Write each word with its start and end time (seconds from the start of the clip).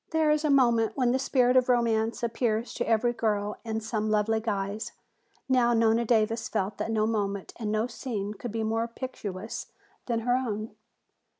There 0.09 0.31
is 0.31 0.43
a 0.43 0.49
moment 0.49 0.97
when 0.97 1.11
the 1.11 1.19
spirit 1.19 1.55
of 1.55 1.69
romance 1.69 2.23
appears 2.23 2.73
to 2.73 2.89
every 2.89 3.13
girl 3.13 3.57
in 3.63 3.79
some 3.81 4.09
lovely 4.09 4.39
guise. 4.39 4.93
Now 5.47 5.75
Nona 5.75 6.05
Davis 6.05 6.49
felt 6.49 6.79
that 6.79 6.89
no 6.89 7.05
moment 7.05 7.53
and 7.57 7.71
no 7.71 7.85
scene 7.85 8.33
could 8.33 8.51
be 8.51 8.63
more 8.63 8.87
picturesque 8.87 9.71
than 10.07 10.21
her 10.21 10.37
own. 10.37 10.71